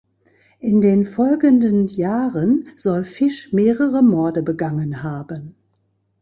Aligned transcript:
In 0.57 0.81
den 0.81 1.05
folgenden 1.05 1.85
Jahren 1.85 2.69
soll 2.75 3.03
Fish 3.03 3.53
mehrere 3.53 4.01
Morde 4.01 4.41
begangen 4.41 5.03
haben. 5.03 5.53